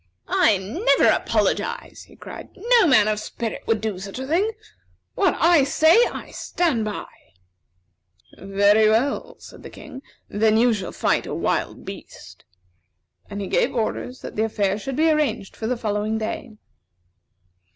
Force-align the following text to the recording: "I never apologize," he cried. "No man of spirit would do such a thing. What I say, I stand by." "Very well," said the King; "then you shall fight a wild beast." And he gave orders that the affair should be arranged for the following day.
"I 0.27 0.57
never 0.57 1.09
apologize," 1.13 2.01
he 2.07 2.15
cried. 2.15 2.49
"No 2.57 2.87
man 2.87 3.07
of 3.07 3.19
spirit 3.19 3.61
would 3.67 3.81
do 3.81 3.99
such 3.99 4.17
a 4.17 4.25
thing. 4.25 4.49
What 5.13 5.35
I 5.37 5.63
say, 5.63 5.95
I 6.11 6.31
stand 6.31 6.85
by." 6.85 7.05
"Very 8.35 8.89
well," 8.89 9.35
said 9.37 9.61
the 9.61 9.69
King; 9.69 10.01
"then 10.27 10.57
you 10.57 10.73
shall 10.73 10.91
fight 10.91 11.27
a 11.27 11.35
wild 11.35 11.85
beast." 11.85 12.45
And 13.29 13.41
he 13.41 13.47
gave 13.47 13.75
orders 13.75 14.21
that 14.21 14.35
the 14.35 14.43
affair 14.45 14.79
should 14.79 14.95
be 14.95 15.07
arranged 15.11 15.55
for 15.55 15.67
the 15.67 15.77
following 15.77 16.17
day. 16.17 16.53